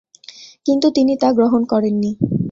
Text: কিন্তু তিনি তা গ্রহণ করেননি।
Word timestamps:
কিন্তু 0.65 0.87
তিনি 0.91 1.13
তা 1.17 1.29
গ্রহণ 1.31 1.61
করেননি। 1.65 2.11